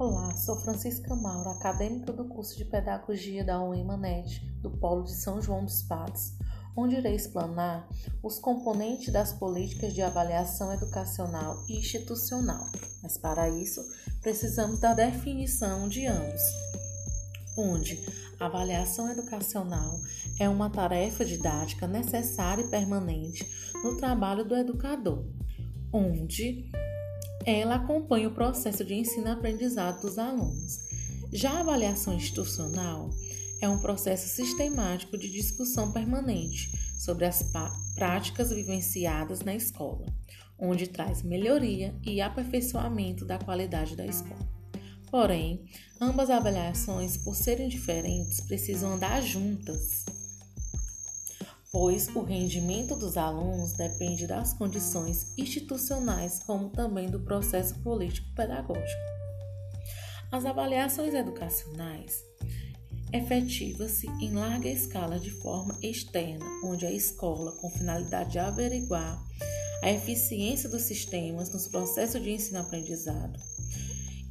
Olá, 0.00 0.34
sou 0.34 0.56
Francisca 0.56 1.14
Mauro, 1.14 1.50
acadêmica 1.50 2.10
do 2.10 2.24
curso 2.24 2.56
de 2.56 2.64
Pedagogia 2.64 3.44
da 3.44 3.62
UEMANET, 3.62 4.40
do 4.62 4.70
Polo 4.70 5.04
de 5.04 5.12
São 5.12 5.42
João 5.42 5.62
dos 5.62 5.82
Patos, 5.82 6.32
onde 6.74 6.96
irei 6.96 7.14
explanar 7.14 7.86
os 8.22 8.38
componentes 8.38 9.12
das 9.12 9.34
políticas 9.34 9.92
de 9.92 10.00
avaliação 10.00 10.72
educacional 10.72 11.62
e 11.68 11.76
institucional. 11.76 12.64
Mas 13.02 13.18
para 13.18 13.50
isso, 13.50 13.82
precisamos 14.22 14.78
da 14.78 14.94
definição 14.94 15.86
de 15.86 16.06
ambos, 16.06 16.40
onde 17.58 18.02
a 18.40 18.46
avaliação 18.46 19.06
educacional 19.10 20.00
é 20.38 20.48
uma 20.48 20.70
tarefa 20.70 21.26
didática 21.26 21.86
necessária 21.86 22.62
e 22.62 22.70
permanente 22.70 23.46
no 23.84 23.98
trabalho 23.98 24.46
do 24.46 24.56
educador, 24.56 25.26
onde 25.92 26.70
ela 27.44 27.76
acompanha 27.76 28.28
o 28.28 28.34
processo 28.34 28.84
de 28.84 28.94
ensino-aprendizado 28.94 30.02
dos 30.02 30.18
alunos. 30.18 30.78
Já 31.32 31.52
a 31.52 31.60
avaliação 31.60 32.14
institucional 32.14 33.10
é 33.60 33.68
um 33.68 33.78
processo 33.78 34.28
sistemático 34.28 35.16
de 35.16 35.30
discussão 35.30 35.92
permanente 35.92 36.70
sobre 36.98 37.24
as 37.24 37.44
práticas 37.94 38.50
vivenciadas 38.50 39.40
na 39.40 39.54
escola, 39.54 40.06
onde 40.58 40.86
traz 40.86 41.22
melhoria 41.22 41.94
e 42.04 42.20
aperfeiçoamento 42.20 43.24
da 43.24 43.38
qualidade 43.38 43.96
da 43.96 44.06
escola. 44.06 44.48
Porém, 45.10 45.64
ambas 46.00 46.30
avaliações, 46.30 47.16
por 47.16 47.34
serem 47.34 47.68
diferentes, 47.68 48.40
precisam 48.40 48.92
andar 48.92 49.20
juntas 49.22 50.04
pois 51.70 52.08
o 52.08 52.22
rendimento 52.22 52.96
dos 52.96 53.16
alunos 53.16 53.72
depende 53.72 54.26
das 54.26 54.52
condições 54.52 55.32
institucionais, 55.38 56.40
como 56.40 56.70
também 56.70 57.08
do 57.08 57.20
processo 57.20 57.74
político-pedagógico. 57.80 59.00
As 60.32 60.44
avaliações 60.44 61.14
educacionais 61.14 62.12
efetivas-se 63.12 64.06
em 64.20 64.32
larga 64.32 64.68
escala 64.68 65.18
de 65.18 65.30
forma 65.30 65.76
externa, 65.82 66.44
onde 66.64 66.86
a 66.86 66.92
escola, 66.92 67.52
com 67.60 67.70
finalidade 67.70 68.32
de 68.32 68.38
averiguar 68.38 69.20
a 69.82 69.90
eficiência 69.90 70.68
dos 70.68 70.82
sistemas 70.82 71.50
nos 71.50 71.66
processos 71.66 72.22
de 72.22 72.30
ensino-aprendizado, 72.30 73.40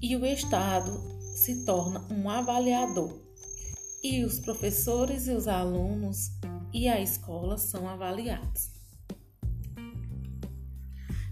e 0.02 0.16
o 0.16 0.26
Estado 0.26 1.20
se 1.36 1.66
torna 1.66 2.06
um 2.10 2.30
avaliador, 2.30 3.29
e 4.02 4.24
os 4.24 4.40
professores 4.40 5.28
e 5.28 5.32
os 5.32 5.48
alunos 5.48 6.32
e 6.74 6.88
a 6.88 7.02
escola 7.02 7.58
são 7.58 7.88
avaliados. 7.88 8.72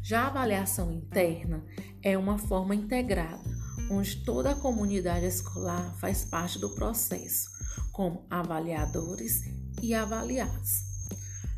Já 0.04 0.22
a 0.22 0.28
avaliação 0.28 0.92
interna 0.92 1.66
é 2.02 2.18
uma 2.18 2.38
forma 2.38 2.74
integrada, 2.74 3.44
onde 3.92 4.24
toda 4.24 4.52
a 4.52 4.56
comunidade 4.56 5.26
escolar 5.26 5.98
faz 6.00 6.26
parte 6.26 6.60
do 6.60 6.74
processo, 6.76 7.50
como 7.92 8.26
avaliadores 8.30 9.42
e 9.82 9.94
avaliados. 9.94 10.88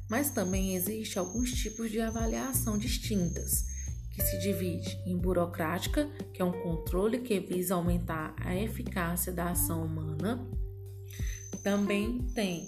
Mas 0.10 0.32
também 0.32 0.76
existe 0.76 1.20
alguns 1.20 1.52
tipos 1.52 1.92
de 1.92 2.02
avaliação 2.02 2.78
distintas, 2.78 3.66
que 4.12 4.22
se 4.22 4.40
divide 4.40 5.00
em 5.06 5.16
burocrática, 5.18 6.08
que 6.34 6.42
é 6.42 6.46
um 6.46 6.64
controle 6.64 7.20
que 7.20 7.40
visa 7.40 7.76
aumentar 7.76 8.36
a 8.40 8.56
eficácia 8.56 9.32
da 9.32 9.52
ação 9.52 9.86
humana. 9.86 10.46
Também 11.64 12.20
tem 12.34 12.68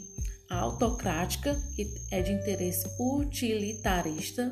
a 0.49 0.57
autocrática, 0.57 1.55
que 1.75 1.93
é 2.11 2.21
de 2.21 2.33
interesse 2.33 2.85
utilitarista, 2.99 4.51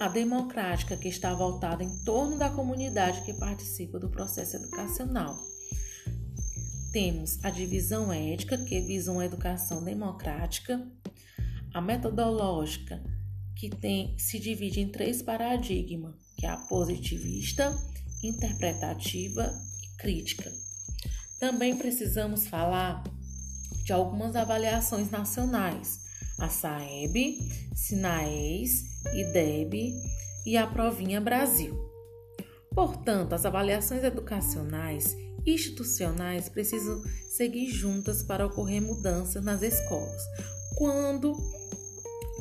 a 0.00 0.08
democrática, 0.08 0.96
que 0.96 1.08
está 1.08 1.32
voltada 1.32 1.84
em 1.84 1.98
torno 2.04 2.36
da 2.36 2.50
comunidade 2.50 3.22
que 3.22 3.32
participa 3.32 3.98
do 3.98 4.10
processo 4.10 4.56
educacional. 4.56 5.38
Temos 6.92 7.38
a 7.44 7.50
divisão 7.50 8.12
ética, 8.12 8.58
que 8.58 8.80
visa 8.80 9.12
uma 9.12 9.24
educação 9.24 9.84
democrática, 9.84 10.84
a 11.72 11.80
metodológica, 11.80 13.00
que 13.54 13.68
tem, 13.68 14.18
se 14.18 14.38
divide 14.38 14.80
em 14.80 14.88
três 14.88 15.22
paradigmas, 15.22 16.14
que 16.36 16.46
é 16.46 16.48
a 16.48 16.56
positivista, 16.56 17.76
interpretativa 18.22 19.52
e 19.82 19.96
crítica. 19.98 20.50
Também 21.38 21.76
precisamos 21.76 22.46
falar 22.48 23.04
de 23.88 23.92
algumas 23.94 24.36
avaliações 24.36 25.10
nacionais, 25.10 26.00
a 26.38 26.50
SAEB, 26.50 27.38
SINAES, 27.74 28.84
IDEB 29.14 29.94
e 30.44 30.58
a 30.58 30.66
Provinha 30.66 31.22
Brasil. 31.22 31.74
Portanto, 32.74 33.32
as 33.32 33.46
avaliações 33.46 34.04
educacionais 34.04 35.16
e 35.46 35.54
institucionais 35.54 36.50
precisam 36.50 37.02
seguir 37.30 37.70
juntas 37.70 38.22
para 38.22 38.44
ocorrer 38.44 38.82
mudanças 38.82 39.42
nas 39.42 39.62
escolas, 39.62 40.22
quando 40.76 41.34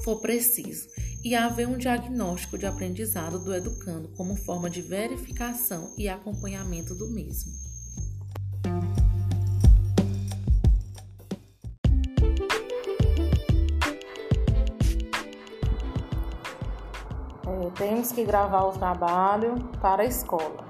for 0.04 0.20
preciso, 0.20 0.90
e 1.24 1.34
haver 1.34 1.66
um 1.66 1.78
diagnóstico 1.78 2.58
de 2.58 2.66
aprendizado 2.66 3.40
do 3.40 3.56
educando 3.56 4.10
como 4.18 4.36
forma 4.36 4.70
de 4.70 4.82
verificação 4.82 5.94
e 5.98 6.10
acompanhamento 6.10 6.94
do 6.94 7.10
mesmo. 7.10 7.67
Temos 17.78 18.12
que 18.12 18.24
gravar 18.24 18.64
o 18.64 18.72
trabalho 18.72 19.70
para 19.80 20.02
a 20.02 20.06
escola. 20.06 20.66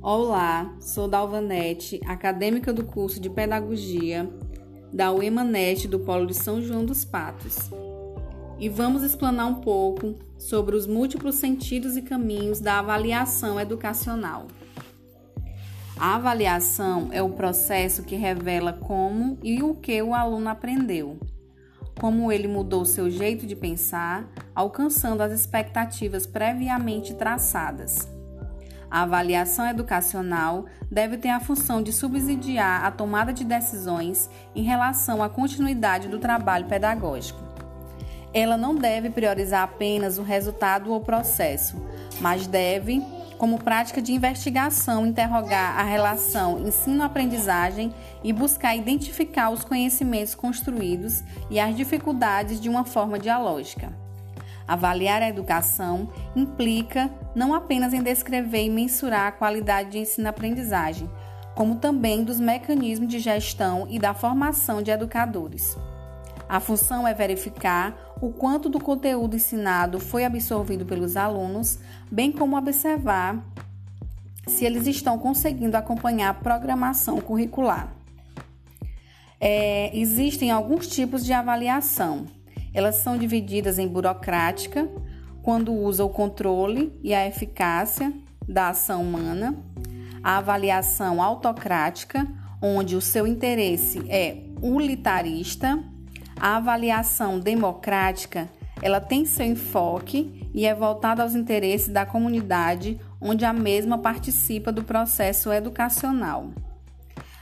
Olá, 0.00 0.74
sou 0.80 1.06
Dalvanete, 1.06 2.00
acadêmica 2.06 2.72
do 2.72 2.84
curso 2.84 3.20
de 3.20 3.28
Pedagogia 3.28 4.28
da 4.92 5.12
UEMANET 5.12 5.86
do 5.86 6.00
Polo 6.00 6.26
de 6.26 6.34
São 6.34 6.60
João 6.62 6.84
dos 6.84 7.04
Patos. 7.04 7.70
E 8.58 8.68
vamos 8.68 9.02
explanar 9.02 9.46
um 9.46 9.60
pouco 9.60 10.16
sobre 10.36 10.74
os 10.74 10.86
múltiplos 10.86 11.36
sentidos 11.36 11.96
e 11.96 12.02
caminhos 12.02 12.58
da 12.58 12.78
avaliação 12.78 13.60
educacional. 13.60 14.46
A 16.00 16.14
avaliação 16.14 17.10
é 17.12 17.22
o 17.22 17.28
processo 17.28 18.04
que 18.04 18.16
revela 18.16 18.72
como 18.72 19.36
e 19.42 19.62
o 19.62 19.74
que 19.74 20.00
o 20.00 20.14
aluno 20.14 20.48
aprendeu, 20.48 21.20
como 22.00 22.32
ele 22.32 22.48
mudou 22.48 22.86
seu 22.86 23.10
jeito 23.10 23.46
de 23.46 23.54
pensar, 23.54 24.26
alcançando 24.54 25.20
as 25.20 25.30
expectativas 25.30 26.26
previamente 26.26 27.12
traçadas. 27.12 28.08
A 28.90 29.02
avaliação 29.02 29.68
educacional 29.68 30.64
deve 30.90 31.18
ter 31.18 31.28
a 31.28 31.38
função 31.38 31.82
de 31.82 31.92
subsidiar 31.92 32.82
a 32.82 32.90
tomada 32.90 33.30
de 33.30 33.44
decisões 33.44 34.30
em 34.56 34.62
relação 34.62 35.22
à 35.22 35.28
continuidade 35.28 36.08
do 36.08 36.18
trabalho 36.18 36.64
pedagógico. 36.64 37.42
Ela 38.32 38.56
não 38.56 38.74
deve 38.74 39.10
priorizar 39.10 39.64
apenas 39.64 40.16
o 40.16 40.22
resultado 40.22 40.90
ou 40.94 41.00
processo, 41.02 41.76
mas 42.22 42.46
deve 42.46 43.04
como 43.40 43.58
prática 43.58 44.02
de 44.02 44.12
investigação, 44.12 45.06
interrogar 45.06 45.80
a 45.80 45.82
relação 45.82 46.58
ensino-aprendizagem 46.58 47.90
e 48.22 48.34
buscar 48.34 48.76
identificar 48.76 49.48
os 49.48 49.64
conhecimentos 49.64 50.34
construídos 50.34 51.24
e 51.48 51.58
as 51.58 51.74
dificuldades 51.74 52.60
de 52.60 52.68
uma 52.68 52.84
forma 52.84 53.18
dialógica. 53.18 53.90
Avaliar 54.68 55.22
a 55.22 55.28
educação 55.30 56.10
implica 56.36 57.10
não 57.34 57.54
apenas 57.54 57.94
em 57.94 58.02
descrever 58.02 58.66
e 58.66 58.68
mensurar 58.68 59.28
a 59.28 59.32
qualidade 59.32 59.92
de 59.92 59.98
ensino-aprendizagem, 60.00 61.08
como 61.54 61.76
também 61.76 62.22
dos 62.22 62.38
mecanismos 62.38 63.08
de 63.08 63.18
gestão 63.18 63.86
e 63.88 63.98
da 63.98 64.12
formação 64.12 64.82
de 64.82 64.90
educadores. 64.90 65.78
A 66.46 66.60
função 66.60 67.08
é 67.08 67.14
verificar 67.14 68.09
o 68.20 68.30
quanto 68.30 68.68
do 68.68 68.78
conteúdo 68.78 69.36
ensinado 69.36 69.98
foi 69.98 70.24
absorvido 70.24 70.84
pelos 70.84 71.16
alunos, 71.16 71.78
bem 72.10 72.30
como 72.30 72.56
observar 72.56 73.42
se 74.46 74.64
eles 74.64 74.86
estão 74.86 75.18
conseguindo 75.18 75.76
acompanhar 75.76 76.30
a 76.30 76.34
programação 76.34 77.20
curricular. 77.20 77.94
É, 79.40 79.96
existem 79.96 80.50
alguns 80.50 80.86
tipos 80.86 81.24
de 81.24 81.32
avaliação. 81.32 82.26
Elas 82.74 82.96
são 82.96 83.16
divididas 83.16 83.78
em 83.78 83.88
burocrática, 83.88 84.88
quando 85.42 85.72
usa 85.72 86.04
o 86.04 86.10
controle 86.10 86.92
e 87.02 87.14
a 87.14 87.26
eficácia 87.26 88.12
da 88.46 88.68
ação 88.68 89.02
humana, 89.02 89.56
a 90.22 90.36
avaliação 90.36 91.22
autocrática, 91.22 92.26
onde 92.60 92.94
o 92.94 93.00
seu 93.00 93.26
interesse 93.26 94.02
é 94.10 94.44
utilitarista 94.60 95.82
a 96.40 96.56
avaliação 96.56 97.38
democrática, 97.38 98.48
ela 98.82 98.98
tem 98.98 99.26
seu 99.26 99.44
enfoque 99.44 100.48
e 100.54 100.64
é 100.64 100.74
voltada 100.74 101.22
aos 101.22 101.34
interesses 101.34 101.88
da 101.88 102.06
comunidade 102.06 102.98
onde 103.20 103.44
a 103.44 103.52
mesma 103.52 103.98
participa 103.98 104.72
do 104.72 104.82
processo 104.82 105.52
educacional. 105.52 106.48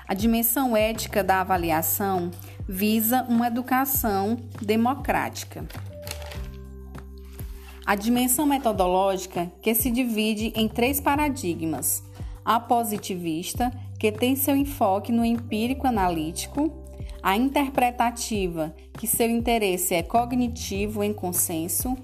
A 0.06 0.14
dimensão 0.14 0.76
ética 0.76 1.22
da 1.22 1.40
avaliação 1.40 2.32
visa 2.68 3.22
uma 3.28 3.46
educação 3.46 4.36
democrática. 4.60 5.64
A 7.86 7.94
dimensão 7.94 8.44
metodológica, 8.44 9.50
que 9.62 9.74
se 9.74 9.90
divide 9.90 10.52
em 10.56 10.68
três 10.68 11.00
paradigmas: 11.00 12.02
a 12.44 12.58
positivista, 12.58 13.70
que 13.98 14.10
tem 14.10 14.34
seu 14.34 14.56
enfoque 14.56 15.12
no 15.12 15.24
empírico 15.24 15.86
analítico, 15.86 16.87
a 17.22 17.36
interpretativa, 17.36 18.74
que 18.92 19.06
seu 19.06 19.28
interesse 19.28 19.94
é 19.94 20.02
cognitivo 20.02 21.02
em 21.02 21.12
consenso, 21.12 21.96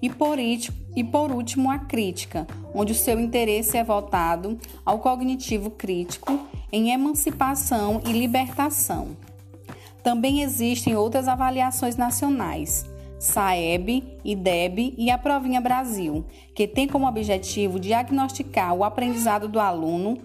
e 0.00 0.10
por, 0.10 0.38
e 0.38 1.04
por 1.04 1.30
último 1.30 1.70
a 1.70 1.78
crítica, 1.78 2.46
onde 2.74 2.92
o 2.92 2.96
seu 2.96 3.20
interesse 3.20 3.76
é 3.76 3.84
voltado 3.84 4.58
ao 4.84 4.98
cognitivo 4.98 5.70
crítico 5.70 6.40
em 6.72 6.90
emancipação 6.90 8.02
e 8.04 8.12
libertação. 8.12 9.16
Também 10.02 10.42
existem 10.42 10.96
outras 10.96 11.28
avaliações 11.28 11.96
nacionais, 11.96 12.84
SAEB, 13.20 14.18
IDEB 14.24 14.94
e 14.98 15.08
a 15.08 15.16
Provinha 15.16 15.60
Brasil, 15.60 16.24
que 16.52 16.66
tem 16.66 16.88
como 16.88 17.06
objetivo 17.06 17.78
diagnosticar 17.78 18.74
o 18.74 18.82
aprendizado 18.82 19.46
do 19.46 19.60
aluno, 19.60 20.18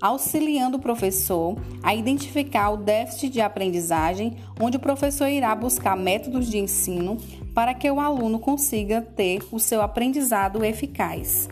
auxiliando 0.00 0.78
o 0.78 0.80
professor 0.80 1.56
a 1.82 1.94
identificar 1.94 2.70
o 2.70 2.76
déficit 2.78 3.30
de 3.30 3.40
aprendizagem, 3.40 4.38
onde 4.58 4.78
o 4.78 4.80
professor 4.80 5.28
irá 5.28 5.54
buscar 5.54 5.96
métodos 5.96 6.48
de 6.48 6.58
ensino 6.58 7.18
para 7.54 7.74
que 7.74 7.90
o 7.90 8.00
aluno 8.00 8.38
consiga 8.38 9.02
ter 9.02 9.42
o 9.52 9.58
seu 9.58 9.82
aprendizado 9.82 10.64
eficaz. 10.64 11.48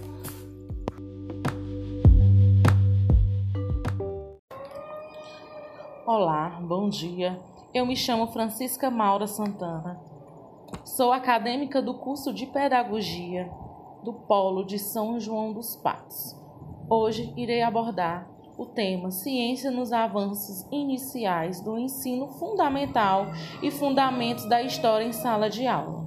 Olá, 6.06 6.58
bom 6.62 6.88
dia. 6.88 7.38
Eu 7.74 7.84
me 7.84 7.94
chamo 7.94 8.28
Francisca 8.28 8.90
Maura 8.90 9.26
Santana. 9.26 10.00
Sou 10.82 11.12
acadêmica 11.12 11.82
do 11.82 11.94
curso 11.94 12.32
de 12.32 12.46
Pedagogia 12.46 13.50
do 14.02 14.12
Polo 14.12 14.64
de 14.64 14.78
São 14.78 15.20
João 15.20 15.52
dos 15.52 15.76
Patos. 15.76 16.34
Hoje 16.88 17.30
irei 17.36 17.60
abordar 17.60 18.37
o 18.58 18.66
tema 18.66 19.12
Ciência 19.12 19.70
nos 19.70 19.92
avanços 19.92 20.66
iniciais 20.72 21.60
do 21.60 21.78
ensino 21.78 22.26
fundamental 22.26 23.28
e 23.62 23.70
fundamentos 23.70 24.46
da 24.46 24.60
história 24.60 25.04
em 25.04 25.12
sala 25.12 25.48
de 25.48 25.64
aula. 25.64 26.04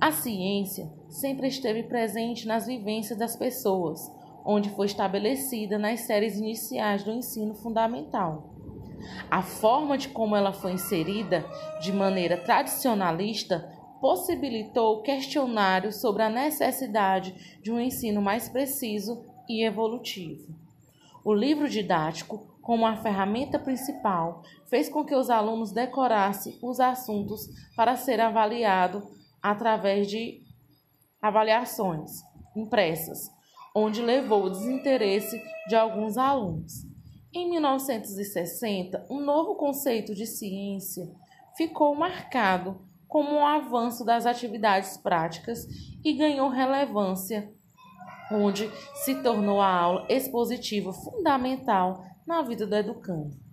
A 0.00 0.12
ciência 0.12 0.88
sempre 1.08 1.48
esteve 1.48 1.82
presente 1.82 2.46
nas 2.46 2.66
vivências 2.66 3.18
das 3.18 3.34
pessoas, 3.34 4.00
onde 4.44 4.70
foi 4.70 4.86
estabelecida 4.86 5.76
nas 5.76 6.00
séries 6.02 6.38
iniciais 6.38 7.02
do 7.02 7.10
ensino 7.10 7.54
fundamental. 7.54 8.54
A 9.28 9.42
forma 9.42 9.98
de 9.98 10.08
como 10.08 10.36
ela 10.36 10.52
foi 10.52 10.72
inserida, 10.72 11.44
de 11.80 11.92
maneira 11.92 12.36
tradicionalista, 12.36 13.68
possibilitou 14.00 15.02
questionários 15.02 16.00
sobre 16.00 16.22
a 16.22 16.28
necessidade 16.28 17.58
de 17.60 17.72
um 17.72 17.80
ensino 17.80 18.22
mais 18.22 18.48
preciso 18.48 19.24
e 19.48 19.64
evolutivo. 19.64 20.63
O 21.24 21.32
livro 21.32 21.68
didático, 21.68 22.58
como 22.60 22.84
a 22.84 22.96
ferramenta 22.96 23.58
principal, 23.58 24.42
fez 24.66 24.90
com 24.90 25.04
que 25.04 25.14
os 25.14 25.30
alunos 25.30 25.72
decorassem 25.72 26.58
os 26.62 26.78
assuntos 26.78 27.48
para 27.74 27.96
ser 27.96 28.20
avaliado 28.20 29.02
através 29.42 30.06
de 30.06 30.42
avaliações 31.22 32.22
impressas, 32.54 33.30
onde 33.74 34.02
levou 34.02 34.44
o 34.44 34.50
desinteresse 34.50 35.42
de 35.66 35.74
alguns 35.74 36.18
alunos. 36.18 36.84
Em 37.32 37.48
1960, 37.48 39.06
um 39.08 39.20
novo 39.20 39.54
conceito 39.54 40.14
de 40.14 40.26
ciência 40.26 41.10
ficou 41.56 41.94
marcado 41.94 42.86
como 43.08 43.30
um 43.30 43.46
avanço 43.46 44.04
das 44.04 44.26
atividades 44.26 44.98
práticas 44.98 45.66
e 46.04 46.12
ganhou 46.12 46.48
relevância, 46.48 47.50
onde 48.30 48.70
se 48.94 49.16
tornou 49.16 49.60
a 49.60 49.68
aula 49.68 50.06
expositiva 50.08 50.92
fundamental 50.92 52.04
na 52.26 52.42
vida 52.42 52.66
do 52.66 52.74
educando. 52.74 53.44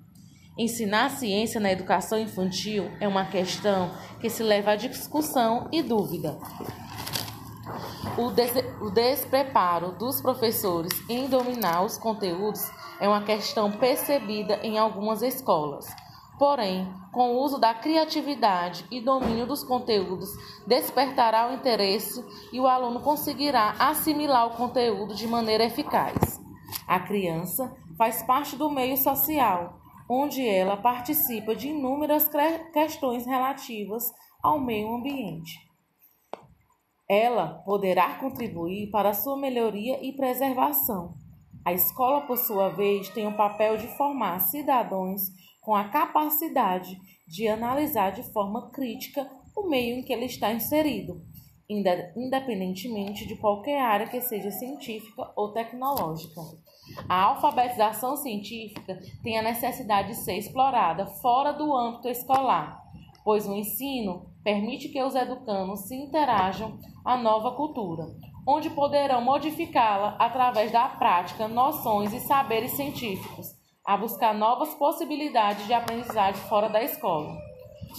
Ensinar 0.57 1.09
ciência 1.09 1.59
na 1.59 1.71
educação 1.71 2.19
infantil 2.19 2.91
é 3.00 3.07
uma 3.07 3.25
questão 3.25 3.91
que 4.19 4.29
se 4.29 4.44
leva 4.44 4.71
à 4.71 4.75
discussão 4.75 5.68
e 5.71 5.81
dúvida. 5.81 6.38
O, 8.18 8.29
des 8.29 8.51
o 8.81 8.89
despreparo 8.89 9.94
dos 9.94 10.21
professores 10.21 10.91
em 11.09 11.29
dominar 11.29 11.83
os 11.83 11.97
conteúdos 11.97 12.62
é 13.00 13.07
uma 13.07 13.23
questão 13.23 13.71
percebida 13.71 14.59
em 14.62 14.77
algumas 14.77 15.21
escolas. 15.21 15.88
Porém, 16.42 16.92
com 17.12 17.36
o 17.36 17.44
uso 17.44 17.60
da 17.60 17.72
criatividade 17.72 18.84
e 18.90 19.00
domínio 19.00 19.46
dos 19.46 19.64
conteúdos, 19.64 20.28
despertará 20.66 21.48
o 21.48 21.54
interesse 21.54 22.26
e 22.52 22.60
o 22.60 22.66
aluno 22.66 23.00
conseguirá 23.00 23.76
assimilar 23.78 24.48
o 24.48 24.58
conteúdo 24.58 25.14
de 25.14 25.28
maneira 25.28 25.66
eficaz. 25.66 26.42
A 26.88 27.00
criança 27.00 27.72
faz 27.96 28.24
parte 28.24 28.56
do 28.56 28.72
meio 28.72 28.98
social, 28.98 29.78
onde 30.10 30.44
ela 30.44 30.76
participa 30.76 31.56
de 31.56 31.68
inúmeras 31.68 32.28
questões 32.74 33.24
relativas 33.28 34.12
ao 34.42 34.60
meio 34.60 34.96
ambiente. 34.96 35.60
Ela 37.08 37.62
poderá 37.64 38.16
contribuir 38.16 38.90
para 38.90 39.10
a 39.10 39.14
sua 39.14 39.38
melhoria 39.38 40.04
e 40.04 40.12
preservação. 40.12 41.14
A 41.64 41.72
escola, 41.72 42.22
por 42.22 42.38
sua 42.38 42.70
vez, 42.70 43.10
tem 43.10 43.28
o 43.28 43.38
papel 43.38 43.78
de 43.78 43.86
formar 43.96 44.40
cidadãos 44.40 45.22
com 45.62 45.75
a 45.75 45.90
capacidade 45.90 47.00
de 47.28 47.48
analisar 47.48 48.12
de 48.12 48.24
forma 48.34 48.72
crítica 48.72 49.30
o 49.56 49.69
meio 49.69 49.98
em 49.98 50.04
que 50.04 50.12
ele 50.12 50.25
está 50.25 50.52
inserido, 50.52 51.22
independentemente 51.69 53.28
de 53.28 53.36
qualquer 53.38 53.80
área 53.80 54.08
que 54.08 54.19
seja 54.19 54.52
científica 54.52 55.31
ou 55.36 55.54
tecnológica. 55.54 56.42
A 57.08 57.25
alfabetização 57.25 58.18
científica 58.18 59.00
tem 59.24 59.38
a 59.38 59.44
necessidade 59.44 60.10
de 60.10 60.16
ser 60.16 60.38
explorada 60.38 61.06
fora 61.22 61.54
do 61.54 61.74
âmbito 61.74 62.10
escolar, 62.10 62.81
pois 63.24 63.48
o 63.48 63.54
ensino 63.54 64.25
permite 64.44 64.90
que 64.90 65.02
os 65.02 65.16
educandos 65.16 65.88
se 65.88 65.96
interajam 65.96 66.80
à 67.06 67.16
nova 67.16 67.56
cultura, 67.56 68.07
onde 68.48 68.69
poderão 68.72 69.22
modificá-la 69.22 70.16
através 70.19 70.72
da 70.72 70.90
prática, 70.90 71.48
noções 71.48 72.12
e 72.14 72.19
saberes 72.22 72.72
científicos, 72.72 73.61
a 73.92 73.98
buscar 73.98 74.34
novas 74.34 74.74
possibilidades 74.76 75.68
de 75.68 75.74
aprendizagem 75.74 76.42
fora 76.44 76.69
da 76.69 76.81
escola. 76.81 77.38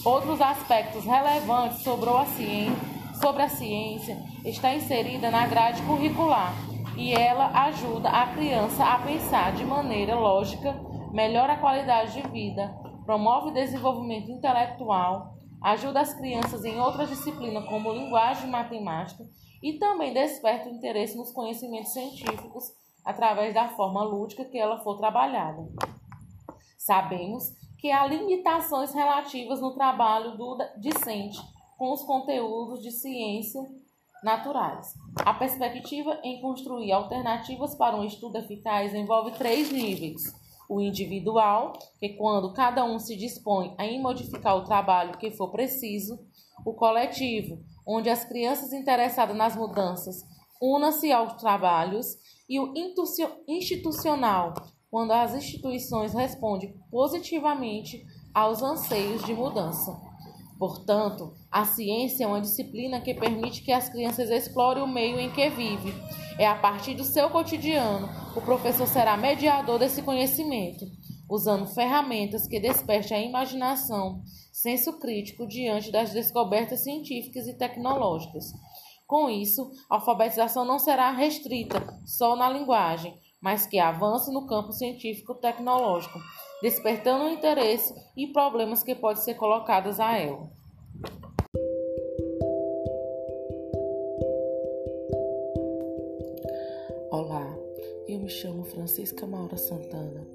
Outros 0.03 0.41
aspectos 0.41 1.05
relevantes 1.05 1.83
sobre 1.83 2.09
a 2.09 2.25
ciência, 2.25 2.75
sobre 3.21 3.43
a 3.43 3.47
ciência 3.47 4.17
está 4.43 4.73
inserida 4.73 5.29
na 5.29 5.45
grade 5.45 5.83
curricular 5.83 6.51
e 6.97 7.13
ela 7.13 7.45
ajuda 7.65 8.09
a 8.09 8.25
criança 8.33 8.83
a 8.83 8.97
pensar 9.03 9.53
de 9.53 9.63
maneira 9.63 10.15
lógica, 10.15 10.75
melhora 11.11 11.53
a 11.53 11.59
qualidade 11.59 12.19
de 12.19 12.27
vida, 12.27 12.75
promove 13.05 13.49
o 13.49 13.53
desenvolvimento 13.53 14.31
intelectual, 14.31 15.35
ajuda 15.61 16.01
as 16.01 16.11
crianças 16.15 16.65
em 16.65 16.79
outras 16.79 17.09
disciplinas 17.09 17.65
como 17.65 17.93
linguagem 17.93 18.47
e 18.47 18.51
matemática 18.51 19.23
e 19.61 19.73
também 19.73 20.11
desperta 20.11 20.69
o 20.69 20.73
interesse 20.73 21.15
nos 21.15 21.31
conhecimentos 21.31 21.93
científicos 21.93 22.63
através 23.03 23.53
da 23.53 23.69
forma 23.69 24.03
lúdica 24.03 24.45
que 24.45 24.57
ela 24.57 24.79
for 24.79 24.97
trabalhada. 24.97 25.67
Sabemos 26.77 27.53
que 27.77 27.91
há 27.91 28.05
limitações 28.05 28.93
relativas 28.93 29.59
no 29.59 29.73
trabalho 29.73 30.37
do 30.37 30.57
discente 30.77 31.39
com 31.77 31.91
os 31.91 32.03
conteúdos 32.03 32.81
de 32.81 32.91
ciência 32.91 33.61
naturais. 34.23 34.93
A 35.17 35.33
perspectiva 35.33 36.19
em 36.23 36.41
construir 36.41 36.91
alternativas 36.91 37.75
para 37.75 37.95
um 37.95 38.05
estudo 38.05 38.37
eficaz 38.37 38.93
envolve 38.93 39.31
três 39.31 39.71
níveis: 39.71 40.23
o 40.69 40.79
individual, 40.79 41.73
que 41.99 42.05
é 42.05 42.09
quando 42.13 42.53
cada 42.53 42.85
um 42.85 42.97
se 42.99 43.17
dispõe 43.17 43.75
a 43.77 43.85
modificar 43.99 44.55
o 44.55 44.63
trabalho 44.63 45.17
que 45.17 45.31
for 45.31 45.51
preciso, 45.51 46.19
o 46.65 46.73
coletivo, 46.73 47.59
onde 47.85 48.09
as 48.09 48.23
crianças 48.23 48.71
interessadas 48.71 49.35
nas 49.35 49.55
mudanças 49.55 50.23
unam-se 50.63 51.11
aos 51.11 51.33
trabalhos, 51.33 52.17
e 52.53 52.59
o 52.59 52.71
institucional, 53.47 54.53
quando 54.91 55.09
as 55.09 55.33
instituições 55.33 56.13
respondem 56.13 56.75
positivamente 56.91 58.05
aos 58.31 58.61
anseios 58.61 59.23
de 59.23 59.33
mudança. 59.33 59.99
Portanto, 60.59 61.33
a 61.51 61.65
ciência 61.65 62.25
é 62.25 62.27
uma 62.27 62.39
disciplina 62.39 63.01
que 63.01 63.15
permite 63.15 63.63
que 63.63 63.71
as 63.71 63.89
crianças 63.89 64.29
explorem 64.29 64.83
o 64.83 64.87
meio 64.87 65.19
em 65.19 65.31
que 65.31 65.49
vivem. 65.49 65.95
É 66.37 66.45
a 66.45 66.53
partir 66.53 66.93
do 66.93 67.03
seu 67.03 67.27
cotidiano, 67.31 68.07
o 68.35 68.41
professor 68.41 68.85
será 68.85 69.17
mediador 69.17 69.79
desse 69.79 70.03
conhecimento, 70.03 70.85
usando 71.27 71.65
ferramentas 71.65 72.47
que 72.47 72.59
despertem 72.59 73.17
a 73.17 73.21
imaginação 73.21 74.21
senso 74.51 74.99
crítico 74.99 75.47
diante 75.47 75.91
das 75.91 76.13
descobertas 76.13 76.83
científicas 76.83 77.47
e 77.47 77.57
tecnológicas. 77.57 78.53
Com 79.05 79.29
isso, 79.29 79.69
a 79.89 79.95
alfabetização 79.95 80.65
não 80.65 80.79
será 80.79 81.11
restrita 81.11 81.99
só 82.05 82.35
na 82.35 82.49
linguagem, 82.49 83.17
mas 83.41 83.65
que 83.65 83.77
avance 83.77 84.31
no 84.31 84.47
campo 84.47 84.71
científico-tecnológico, 84.71 86.17
despertando 86.61 87.25
o 87.25 87.29
interesse 87.29 87.93
e 88.15 88.27
problemas 88.27 88.81
que 88.81 88.95
podem 88.95 89.21
ser 89.21 89.35
colocados 89.35 89.99
a 89.99 90.17
ela. 90.17 90.49
Olá, 97.11 97.55
eu 98.07 98.19
me 98.19 98.29
chamo 98.29 98.63
Francisca 98.63 99.27
Maura 99.27 99.57
Santana. 99.57 100.25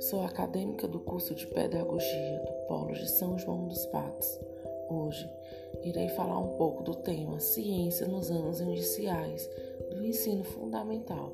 Sou 0.00 0.24
acadêmica 0.24 0.88
do 0.88 1.00
curso 1.00 1.34
de 1.34 1.46
Pedagogia 1.46 2.40
do 2.40 2.66
Polo 2.66 2.92
de 2.94 3.08
São 3.10 3.38
João 3.38 3.68
dos 3.68 3.86
Patos. 3.86 4.53
Hoje 4.88 5.28
irei 5.82 6.08
falar 6.08 6.38
um 6.38 6.56
pouco 6.56 6.82
do 6.82 6.94
tema 6.94 7.40
Ciência 7.40 8.06
nos 8.06 8.30
anos 8.30 8.60
iniciais 8.60 9.48
do 9.90 10.04
ensino 10.04 10.44
fundamental, 10.44 11.32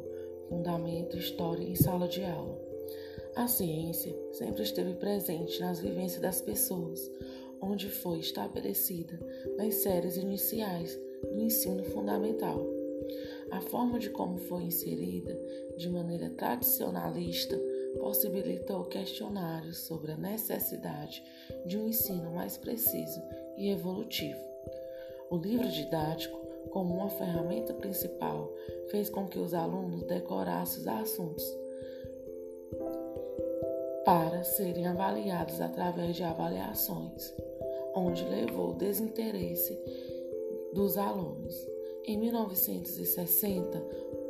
fundamento, 0.48 1.16
história 1.16 1.64
e 1.64 1.76
sala 1.76 2.08
de 2.08 2.24
aula. 2.24 2.58
A 3.36 3.46
ciência 3.46 4.14
sempre 4.32 4.62
esteve 4.62 4.94
presente 4.94 5.60
nas 5.60 5.80
vivências 5.80 6.20
das 6.20 6.40
pessoas, 6.40 7.10
onde 7.60 7.88
foi 7.88 8.18
estabelecida 8.18 9.18
nas 9.56 9.74
séries 9.76 10.16
iniciais 10.16 10.98
do 11.32 11.40
ensino 11.40 11.84
fundamental. 11.84 12.66
A 13.50 13.60
forma 13.60 13.98
de 13.98 14.10
como 14.10 14.38
foi 14.38 14.64
inserida, 14.64 15.38
de 15.76 15.88
maneira 15.88 16.30
tradicionalista, 16.30 17.58
possibilitou 17.98 18.84
questionários 18.84 19.78
sobre 19.78 20.12
a 20.12 20.16
necessidade 20.16 21.22
de 21.66 21.78
um 21.78 21.88
ensino 21.88 22.30
mais 22.30 22.56
preciso 22.56 23.20
e 23.56 23.70
evolutivo. 23.70 24.40
O 25.30 25.36
livro 25.36 25.68
didático, 25.68 26.38
como 26.70 26.94
uma 26.94 27.08
ferramenta 27.08 27.72
principal, 27.74 28.52
fez 28.90 29.08
com 29.08 29.26
que 29.26 29.38
os 29.38 29.54
alunos 29.54 30.02
decorassem 30.04 30.80
os 30.80 30.88
assuntos 30.88 31.44
para 34.04 34.42
serem 34.42 34.86
avaliados 34.86 35.60
através 35.60 36.16
de 36.16 36.24
avaliações, 36.24 37.32
onde 37.94 38.24
levou 38.24 38.70
o 38.70 38.74
desinteresse 38.74 39.78
dos 40.72 40.96
alunos. 40.96 41.54
Em 42.04 42.18
1960, 42.18 43.84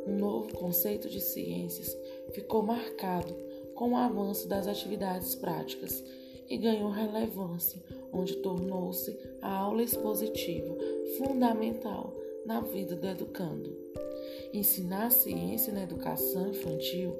um 0.05 0.17
novo 0.17 0.53
conceito 0.53 1.09
de 1.09 1.21
ciências 1.21 1.97
ficou 2.31 2.61
marcado 2.61 3.35
com 3.81 3.93
o 3.93 3.97
avanço 3.97 4.47
das 4.47 4.67
atividades 4.67 5.33
práticas 5.33 6.03
e 6.47 6.55
ganhou 6.55 6.91
relevância, 6.91 7.81
onde 8.13 8.35
tornou-se 8.35 9.17
a 9.41 9.57
aula 9.57 9.81
expositiva 9.81 10.77
fundamental 11.17 12.15
na 12.45 12.61
vida 12.61 12.95
do 12.95 13.07
educando. 13.07 13.75
Ensinar 14.53 15.09
ciência 15.09 15.73
na 15.73 15.81
educação 15.81 16.47
infantil 16.49 17.17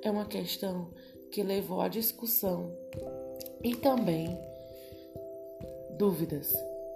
é 0.00 0.10
uma 0.10 0.24
questão 0.24 0.88
que 1.30 1.42
levou 1.42 1.82
à 1.82 1.88
discussão 1.88 2.74
e 3.62 3.76
também 3.76 4.34
dúvidas. 5.98 6.54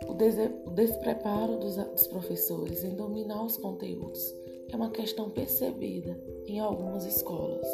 O, 0.08 0.12
o 0.12 0.70
despreparo 0.70 1.58
dos, 1.58 1.76
dos 1.76 2.06
professores 2.06 2.82
em 2.82 2.94
dominar 2.94 3.44
os 3.44 3.58
conteúdos 3.58 4.34
é 4.70 4.74
uma 4.74 4.90
questão 4.90 5.28
percebida 5.28 6.18
em 6.46 6.60
algumas 6.60 7.04
escolas. 7.04 7.66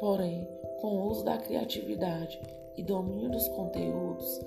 Porém, 0.00 0.48
com 0.80 0.88
o 0.88 1.10
uso 1.10 1.24
da 1.24 1.36
criatividade 1.38 2.40
e 2.76 2.82
domínio 2.82 3.30
dos 3.30 3.46
conteúdos, 3.48 4.40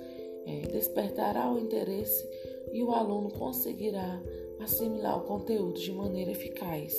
é, 0.46 0.60
despertará 0.68 1.50
o 1.50 1.58
interesse 1.58 2.28
e 2.72 2.82
o 2.82 2.92
aluno 2.92 3.30
conseguirá 3.30 4.20
assimilar 4.60 5.18
o 5.18 5.26
conteúdo 5.26 5.80
de 5.80 5.92
maneira 5.92 6.30
eficaz. 6.30 6.94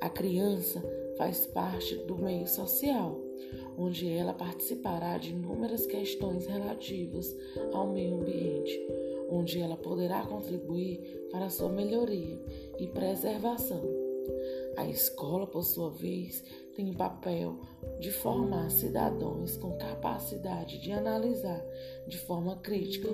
A 0.00 0.08
criança 0.08 0.82
faz 1.16 1.46
parte 1.46 1.96
do 2.04 2.16
meio 2.16 2.46
social, 2.46 3.20
onde 3.78 4.10
ela 4.10 4.34
participará 4.34 5.18
de 5.18 5.30
inúmeras 5.30 5.86
questões 5.86 6.46
relativas 6.46 7.34
ao 7.72 7.88
meio 7.88 8.20
ambiente, 8.20 8.78
onde 9.30 9.60
ela 9.60 9.76
poderá 9.76 10.24
contribuir 10.26 11.28
para 11.30 11.50
sua 11.50 11.68
melhoria 11.68 12.38
e 12.78 12.86
preservação. 12.86 14.05
A 14.76 14.86
escola, 14.86 15.46
por 15.46 15.62
sua 15.62 15.90
vez, 15.90 16.42
tem 16.74 16.90
o 16.90 16.96
papel 16.96 17.60
de 17.98 18.10
formar 18.10 18.70
cidadãos 18.70 19.56
com 19.56 19.76
capacidade 19.78 20.80
de 20.80 20.92
analisar 20.92 21.64
de 22.06 22.18
forma 22.18 22.56
crítica 22.56 23.08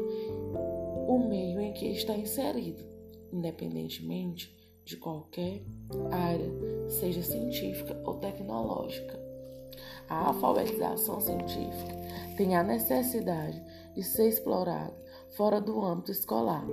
o 1.06 1.18
meio 1.28 1.60
em 1.60 1.72
que 1.72 1.86
está 1.86 2.16
inserido, 2.16 2.84
independentemente 3.32 4.56
de 4.84 4.96
qualquer 4.96 5.62
área, 6.10 6.50
seja 6.88 7.22
científica 7.22 8.00
ou 8.04 8.14
tecnológica. 8.14 9.20
A 10.08 10.28
alfabetização 10.28 11.20
científica 11.20 11.96
tem 12.36 12.56
a 12.56 12.62
necessidade 12.62 13.62
de 13.94 14.02
ser 14.02 14.28
explorada 14.28 14.94
fora 15.36 15.60
do 15.60 15.82
âmbito 15.82 16.10
escolar, 16.10 16.66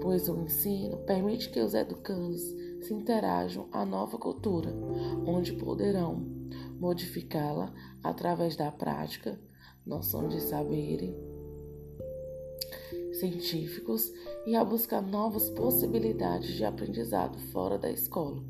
pois 0.00 0.28
o 0.28 0.40
ensino 0.42 0.98
permite 0.98 1.50
que 1.50 1.60
os 1.60 1.74
educandos 1.74 2.42
se 2.84 2.92
interajam 2.92 3.66
à 3.72 3.84
nova 3.84 4.18
cultura, 4.18 4.70
onde 5.26 5.54
poderão 5.54 6.22
modificá-la 6.78 7.72
através 8.02 8.56
da 8.56 8.70
prática, 8.70 9.40
noção 9.86 10.28
de 10.28 10.40
saberes 10.40 11.14
científicos 13.18 14.12
e 14.46 14.54
a 14.54 14.62
buscar 14.62 15.00
novas 15.00 15.48
possibilidades 15.50 16.54
de 16.54 16.64
aprendizado 16.64 17.38
fora 17.52 17.78
da 17.78 17.90
escola. 17.90 18.42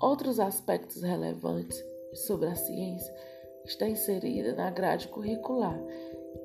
Outros 0.00 0.40
aspectos 0.40 1.02
relevantes 1.02 1.80
sobre 2.12 2.48
a 2.48 2.56
ciência 2.56 3.14
está 3.64 3.88
inserida 3.88 4.54
na 4.54 4.70
grade 4.70 5.08
curricular 5.08 5.80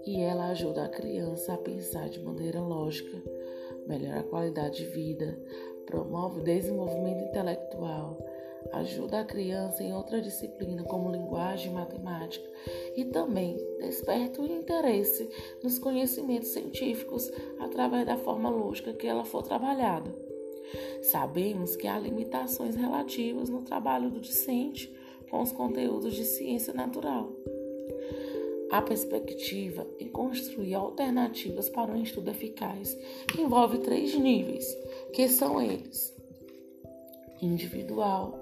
e 0.06 0.22
ela 0.22 0.50
ajuda 0.50 0.86
a 0.86 0.89
criança 0.89 1.54
a 1.54 1.58
pensar 1.58 2.10
de 2.10 2.20
maneira 2.20 2.62
lógica, 2.62 3.22
melhora 3.89 4.19
a 4.19 4.24
qualidade 4.24 4.77
de 4.77 4.86
vida, 4.86 5.38
promove 5.86 6.39
o 6.39 6.43
desenvolvimento 6.43 7.24
intelectual, 7.24 8.24
ajuda 8.72 9.22
a 9.22 9.25
criança 9.25 9.84
em 9.84 9.91
outra 9.93 10.22
disciplina 10.22 10.84
como 10.84 11.12
linguagem 11.12 11.72
e 11.72 11.74
matemática 11.74 12.48
e 12.96 13.03
também 13.05 13.58
desperta 13.79 14.41
o 14.41 14.46
interesse 14.46 15.27
nos 15.63 15.79
conhecimentos 15.79 16.50
científicos 16.50 17.31
através 17.60 18.05
da 18.05 18.15
forma 18.15 18.50
lógica 18.50 18.93
que 18.93 19.08
ela 19.08 19.25
for 19.25 19.41
trabalhada. 19.41 20.13
Sabemos 21.01 21.75
que 21.75 21.88
há 21.88 21.98
limitações 21.98 22.75
relativas 22.75 23.50
no 23.50 23.63
trabalho 23.63 24.12
do 24.12 24.19
docente 24.19 24.93
com 25.31 25.41
os 25.41 25.51
conteúdos 25.51 26.13
de 26.13 26.25
ciência 26.25 26.74
natural. 26.74 27.34
A 28.72 28.82
perspectiva 28.84 29.88
em 30.00 30.08
construir 30.08 30.76
alternativas 30.76 31.70
para 31.70 31.92
um 31.92 32.02
estudo 32.02 32.30
eficaz 32.30 32.96
envolve 33.38 33.80
três 33.80 34.14
níveis, 34.14 34.66
que 35.12 35.28
são 35.28 35.60
eles: 35.60 36.16
individual, 37.42 38.40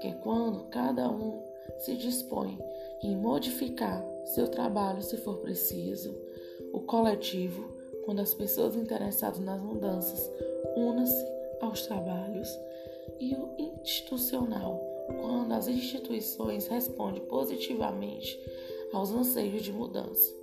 que 0.00 0.08
é 0.08 0.12
quando 0.12 0.68
cada 0.68 1.10
um 1.10 1.42
se 1.78 1.96
dispõe 1.96 2.58
em 3.02 3.16
modificar 3.16 4.04
seu 4.26 4.48
trabalho 4.48 5.00
se 5.00 5.16
for 5.18 5.38
preciso, 5.38 6.14
o 6.72 6.80
coletivo, 6.80 7.74
quando 8.04 8.20
as 8.20 8.34
pessoas 8.34 8.76
interessadas 8.76 9.38
nas 9.38 9.62
mudanças 9.62 10.30
unam-se 10.76 11.26
aos 11.60 11.86
trabalhos, 11.86 12.48
e 13.18 13.34
o 13.34 13.54
institucional, 13.58 14.80
quando 15.20 15.52
as 15.52 15.68
instituições 15.68 16.66
respondem 16.68 17.22
positivamente 17.22 18.38
aos 18.92 19.10
anseios 19.10 19.62
de 19.62 19.72
mudança. 19.72 20.34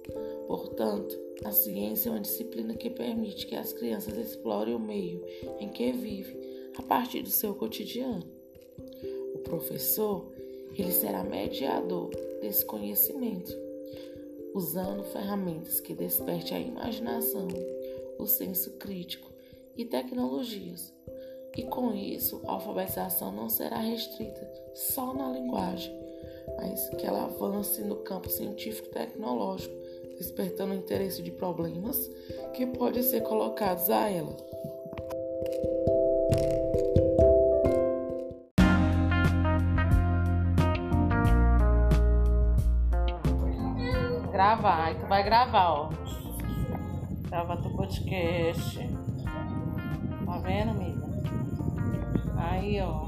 Portanto, 0.48 1.18
a 1.44 1.52
ciência 1.52 2.10
é 2.10 2.12
uma 2.12 2.22
disciplina 2.22 2.76
que 2.76 2.90
permite 2.90 3.48
que 3.48 3.56
as 3.56 3.74
crianças 3.74 4.18
explorem 4.18 4.76
o 4.76 4.80
meio 4.80 5.24
em 5.60 5.70
que 5.70 5.92
vivem 5.92 6.40
a 6.78 6.82
partir 6.82 7.22
do 7.22 7.30
seu 7.30 7.54
cotidiano. 7.56 8.24
O 9.34 9.40
professor, 9.40 10.32
ele 10.78 10.92
será 10.92 11.24
mediador 11.24 12.10
desse 12.42 12.66
conhecimento, 12.66 13.54
usando 14.54 15.04
ferramentas 15.04 15.80
que 15.80 15.94
despertem 15.94 16.58
a 16.58 16.60
imaginação, 16.62 17.48
o 18.18 18.26
senso 18.26 18.72
crítico 18.78 19.30
e 19.76 19.84
tecnologias 19.84 20.94
e 21.56 21.64
com 21.64 21.94
isso, 21.94 22.42
a 22.46 22.52
alfabetização 22.52 23.32
não 23.32 23.48
será 23.50 23.78
restrita 23.78 24.46
só 24.74 25.14
na 25.14 25.30
linguagem, 25.30 25.94
mas 26.58 26.90
que 26.90 27.06
ela 27.06 27.26
avance 27.26 27.82
no 27.82 27.98
campo 27.98 28.30
científico 28.30 28.88
e 28.90 28.92
tecnológico, 28.92 29.76
despertando 30.18 30.74
o 30.74 30.78
interesse 30.78 31.22
de 31.22 31.32
problemas 31.32 31.98
que 32.54 32.66
podem 32.66 33.04
ser 33.04 33.22
colocados 33.22 33.90
a 33.90 34.10
ela. 34.10 34.36
Gravar, 44.32 45.00
tu 45.00 45.08
vai 45.08 45.24
gravar, 45.24 45.72
ó. 45.72 45.90
Grava 47.30 47.58
teu 47.58 47.72
podcast. 47.72 48.80
Tá 50.26 50.38
vendo, 50.40 50.72
amiga? 50.72 51.06
Aí, 52.38 52.82
ó. 52.82 53.05